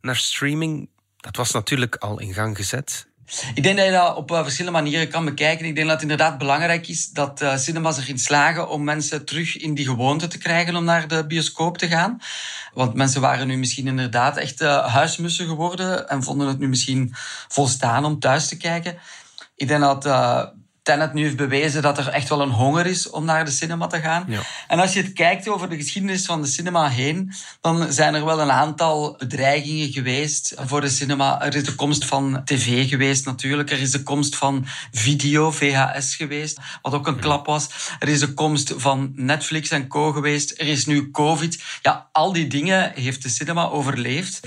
naar 0.01 0.17
streaming? 0.17 0.89
Dat 1.17 1.37
was 1.37 1.53
natuurlijk 1.53 1.97
al 1.97 2.21
in 2.21 2.35
gang 2.35 2.57
gezet. 2.57 3.07
Ik 3.55 3.63
denk 3.63 3.77
dat 3.77 3.87
je 3.87 3.93
dat 3.93 4.17
op 4.17 4.31
eh, 4.31 4.43
verschillende 4.43 4.79
manieren 4.79 5.09
kan 5.09 5.25
bekijken. 5.25 5.67
Ik 5.67 5.75
denk 5.75 5.87
dat 5.87 6.01
het 6.01 6.11
inderdaad 6.11 6.39
belangrijk 6.39 6.89
is 6.89 7.11
dat 7.11 7.41
eh, 7.41 7.57
cinemas 7.57 7.99
erin 7.99 8.19
slagen 8.19 8.69
om 8.69 8.85
mensen 8.85 9.25
terug 9.25 9.57
in 9.57 9.75
die 9.75 9.85
gewoonte 9.85 10.27
te 10.27 10.39
krijgen 10.39 10.77
om 10.77 10.85
naar 10.85 11.09
de 11.09 11.27
bioscoop 11.27 11.79
te 11.79 11.89
gaan. 11.89 12.19
Want 12.75 12.95
mensen 12.95 13.21
waren 13.21 13.47
nu 13.47 13.57
misschien 13.57 13.87
inderdaad 13.87 14.37
echt 14.37 14.61
eh, 14.61 14.87
huismussen 14.87 15.47
geworden 15.47 16.09
en 16.09 16.23
vonden 16.23 16.49
het 16.49 16.59
nu 16.59 16.69
misschien 16.69 17.15
volstaan 17.49 18.05
om 18.05 18.19
thuis 18.19 18.49
te 18.49 18.57
kijken. 18.57 18.99
Ik 19.57 19.69
denk 19.69 19.81
dat 19.81 20.05
Tenet 20.87 21.13
nu 21.13 21.23
heeft 21.23 21.37
bewezen 21.37 21.83
dat 21.83 21.99
er 21.99 22.09
echt 22.09 22.29
wel 22.29 22.41
een 22.41 22.51
honger 22.51 22.87
is 22.87 23.11
om 23.11 23.25
naar 23.25 23.45
de 23.45 23.51
cinema 23.51 23.87
te 23.87 24.01
gaan. 24.01 24.25
Ja. 24.29 24.41
En 24.69 24.81
als 24.81 24.93
je 24.93 25.03
het 25.03 25.13
kijkt 25.13 25.49
over 25.49 25.69
de 25.69 25.77
geschiedenis 25.77 26.27
van 26.27 26.43
de 26.43 26.49
cinema 26.49 26.89
heen, 26.89 27.33
dan 27.61 27.93
zijn 27.93 28.15
er 28.15 28.25
wel 28.25 28.41
een 28.41 28.51
aantal 28.51 29.15
bedreigingen 29.19 29.93
geweest 29.93 30.55
voor 30.67 30.81
de 30.81 30.89
cinema. 30.89 31.43
Er 31.43 31.55
is 31.55 31.65
de 31.65 31.75
komst 31.75 32.05
van 32.05 32.43
tv 32.45 32.89
geweest 32.89 33.25
natuurlijk. 33.25 33.71
Er 33.71 33.81
is 33.81 33.91
de 33.91 34.03
komst 34.03 34.37
van 34.37 34.67
video, 34.93 35.51
VHS 35.51 36.15
geweest, 36.15 36.59
wat 36.83 36.93
ook 36.93 37.07
een 37.07 37.21
klap 37.21 37.47
was. 37.47 37.69
Er 37.99 38.09
is 38.09 38.21
de 38.21 38.35
komst 38.35 38.75
van 38.77 39.13
Netflix 39.15 39.71
en 39.71 39.89
co 39.89 40.13
geweest. 40.13 40.51
Er 40.61 40.67
is 40.67 40.87
nu 40.87 41.11
COVID. 41.11 41.63
Ja, 41.83 42.09
al 42.13 42.33
die 42.33 42.47
dingen 42.47 42.93
heeft 42.95 43.23
de 43.23 43.29
cinema 43.29 43.69
overleefd. 43.69 44.41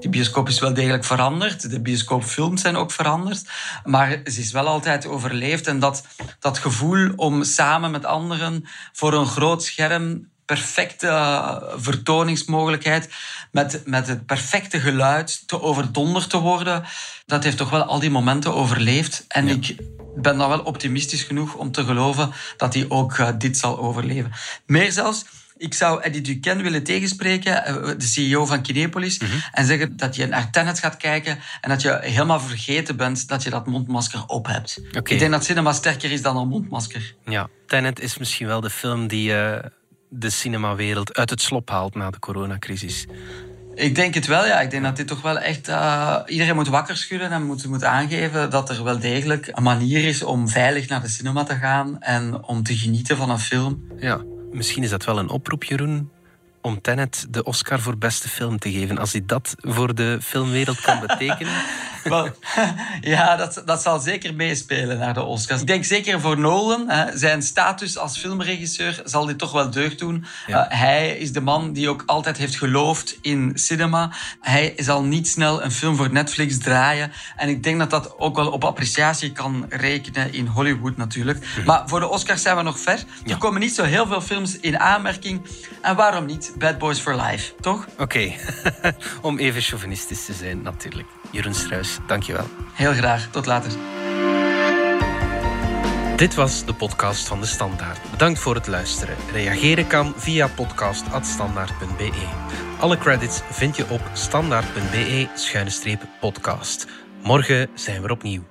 De 0.00 0.08
bioscoop 0.08 0.48
is 0.48 0.60
wel 0.60 0.74
degelijk 0.74 1.04
veranderd. 1.04 1.70
De 1.70 1.80
bioscoopfilms 1.80 2.60
zijn 2.60 2.76
ook 2.76 2.92
veranderd. 2.92 3.44
Maar 3.84 4.20
ze 4.24 4.40
is 4.40 4.52
wel 4.52 4.66
altijd 4.66 5.06
overleefd. 5.06 5.66
En 5.66 5.79
dat, 5.80 6.04
dat 6.38 6.58
gevoel 6.58 7.12
om 7.16 7.44
samen 7.44 7.90
met 7.90 8.04
anderen 8.04 8.64
voor 8.92 9.12
een 9.12 9.26
groot 9.26 9.62
scherm 9.62 10.28
perfecte 10.44 11.06
uh, 11.06 11.56
vertoningsmogelijkheid, 11.76 13.08
met, 13.52 13.82
met 13.84 14.06
het 14.06 14.26
perfecte 14.26 14.80
geluid 14.80 15.48
te 15.48 15.62
overdonderd 15.62 16.30
te 16.30 16.38
worden. 16.38 16.84
Dat 17.26 17.44
heeft 17.44 17.56
toch 17.56 17.70
wel 17.70 17.82
al 17.82 17.98
die 17.98 18.10
momenten 18.10 18.54
overleefd. 18.54 19.24
En 19.28 19.48
ik 19.48 19.76
ben 20.16 20.38
dan 20.38 20.48
wel 20.48 20.60
optimistisch 20.60 21.22
genoeg 21.22 21.54
om 21.54 21.72
te 21.72 21.84
geloven 21.84 22.32
dat 22.56 22.74
hij 22.74 22.86
ook 22.88 23.18
uh, 23.18 23.28
dit 23.38 23.56
zal 23.56 23.78
overleven. 23.78 24.32
Meer 24.66 24.92
zelfs, 24.92 25.24
ik 25.60 25.74
zou 25.74 26.02
Eddie 26.02 26.20
Duquesne 26.20 26.62
willen 26.62 26.82
tegenspreken, 26.82 27.64
eh, 27.64 27.74
de 27.74 28.06
CEO 28.06 28.46
van 28.46 28.62
Kinepolis, 28.62 29.18
mm 29.18 29.28
-hmm. 29.28 29.40
en 29.52 29.66
zeggen 29.66 29.96
dat 29.96 30.16
je 30.16 30.26
naar 30.26 30.50
Tenet 30.50 30.78
gaat 30.78 30.96
kijken 30.96 31.38
en 31.60 31.68
dat 31.68 31.82
je 31.82 31.98
helemaal 32.00 32.40
vergeten 32.40 32.96
bent 32.96 33.28
dat 33.28 33.42
je 33.42 33.50
dat 33.50 33.66
mondmasker 33.66 34.26
op 34.26 34.46
hebt. 34.46 34.80
Okay. 34.88 35.12
Ik 35.12 35.18
denk 35.18 35.30
dat 35.30 35.44
cinema 35.44 35.72
sterker 35.72 36.10
is 36.10 36.22
dan 36.22 36.36
een 36.36 36.48
mondmasker. 36.48 37.14
Ja, 37.24 37.48
Tenet 37.66 38.00
is 38.00 38.18
misschien 38.18 38.46
wel 38.46 38.60
de 38.60 38.70
film 38.70 39.06
die 39.06 39.30
uh, 39.30 39.56
de 40.08 40.30
cinemawereld 40.30 41.16
uit 41.16 41.30
het 41.30 41.42
slop 41.42 41.70
haalt 41.70 41.94
na 41.94 42.10
de 42.10 42.18
coronacrisis. 42.18 43.06
Ik 43.74 43.94
denk 43.94 44.14
het 44.14 44.26
wel, 44.26 44.46
ja. 44.46 44.60
Ik 44.60 44.70
denk 44.70 44.82
dat 44.82 44.96
dit 44.96 45.06
toch 45.06 45.22
wel 45.22 45.38
echt... 45.38 45.68
Uh, 45.68 46.16
iedereen 46.26 46.54
moet 46.54 46.68
wakker 46.68 46.96
schudden 46.96 47.30
en 47.30 47.46
moet, 47.46 47.66
moet 47.66 47.84
aangeven 47.84 48.50
dat 48.50 48.70
er 48.70 48.84
wel 48.84 48.98
degelijk 48.98 49.50
een 49.52 49.62
manier 49.62 50.04
is 50.04 50.22
om 50.22 50.48
veilig 50.48 50.88
naar 50.88 51.02
de 51.02 51.08
cinema 51.08 51.44
te 51.44 51.54
gaan 51.54 52.00
en 52.00 52.44
om 52.44 52.62
te 52.62 52.76
genieten 52.76 53.16
van 53.16 53.30
een 53.30 53.38
film. 53.38 53.84
Ja, 53.98 54.20
misschien 54.52 54.82
is 54.82 54.90
dat 54.90 55.04
wel 55.04 55.18
een 55.18 55.28
oproep, 55.28 55.64
Jeroen, 55.64 56.10
om 56.60 56.80
Tenet 56.80 57.26
de 57.30 57.44
Oscar 57.44 57.80
voor 57.80 57.98
beste 57.98 58.28
film 58.28 58.58
te 58.58 58.72
geven. 58.72 58.98
Als 58.98 59.12
hij 59.12 59.22
dat 59.26 59.54
voor 59.58 59.94
de 59.94 60.18
filmwereld 60.22 60.80
kan 60.80 61.00
betekenen. 61.00 61.52
Wel, 62.12 62.28
ja, 63.00 63.36
dat, 63.36 63.62
dat 63.64 63.82
zal 63.82 64.00
zeker 64.00 64.34
meespelen 64.34 64.98
naar 64.98 65.14
de 65.14 65.22
Oscars. 65.22 65.60
Ik 65.60 65.66
denk 65.66 65.84
zeker 65.84 66.20
voor 66.20 66.38
Nolan, 66.38 66.88
hè, 66.88 67.18
zijn 67.18 67.42
status 67.42 67.98
als 67.98 68.18
filmregisseur 68.18 69.02
zal 69.04 69.26
dit 69.26 69.38
toch 69.38 69.52
wel 69.52 69.70
deugd 69.70 69.98
doen. 69.98 70.24
Ja. 70.46 70.72
Uh, 70.72 70.78
hij 70.78 71.16
is 71.16 71.32
de 71.32 71.40
man 71.40 71.72
die 71.72 71.88
ook 71.88 72.02
altijd 72.06 72.36
heeft 72.36 72.56
geloofd 72.56 73.18
in 73.20 73.52
cinema. 73.54 74.12
Hij 74.40 74.72
zal 74.76 75.02
niet 75.02 75.28
snel 75.28 75.62
een 75.62 75.70
film 75.70 75.96
voor 75.96 76.12
Netflix 76.12 76.58
draaien. 76.58 77.12
En 77.36 77.48
ik 77.48 77.62
denk 77.62 77.78
dat 77.78 77.90
dat 77.90 78.18
ook 78.18 78.36
wel 78.36 78.50
op 78.50 78.64
appreciatie 78.64 79.32
kan 79.32 79.66
rekenen 79.68 80.32
in 80.32 80.46
Hollywood 80.46 80.96
natuurlijk. 80.96 81.38
Mm. 81.58 81.64
Maar 81.64 81.82
voor 81.88 82.00
de 82.00 82.08
Oscars 82.08 82.42
zijn 82.42 82.56
we 82.56 82.62
nog 82.62 82.78
ver. 82.78 83.04
Ja. 83.24 83.32
Er 83.32 83.38
komen 83.38 83.60
niet 83.60 83.74
zo 83.74 83.82
heel 83.82 84.06
veel 84.06 84.20
films 84.20 84.58
in 84.58 84.78
aanmerking. 84.78 85.42
En 85.82 85.96
waarom 85.96 86.26
niet? 86.26 86.52
Bad 86.58 86.78
Boys 86.78 86.98
for 86.98 87.14
Life, 87.14 87.52
toch? 87.60 87.86
Oké, 87.92 88.02
okay. 88.02 88.38
om 89.22 89.38
even 89.38 89.62
chauvinistisch 89.62 90.24
te 90.24 90.32
zijn 90.32 90.62
natuurlijk. 90.62 91.06
Jeroen 91.30 91.54
Struis, 91.54 91.98
dankjewel. 92.06 92.44
Heel 92.72 92.92
graag, 92.92 93.28
tot 93.30 93.46
later. 93.46 93.72
Dit 96.16 96.34
was 96.34 96.64
de 96.64 96.74
podcast 96.74 97.28
van 97.28 97.40
De 97.40 97.46
Standaard. 97.46 98.10
Bedankt 98.10 98.38
voor 98.38 98.54
het 98.54 98.66
luisteren. 98.66 99.16
Reageren 99.32 99.86
kan 99.86 100.12
via 100.16 100.46
podcast.standaard.be. 100.46 102.28
Alle 102.78 102.98
credits 102.98 103.40
vind 103.50 103.76
je 103.76 103.84
op 103.88 104.00
standaard.be-podcast. 104.12 106.86
Morgen 107.22 107.70
zijn 107.74 108.02
we 108.02 108.10
opnieuw. 108.10 108.42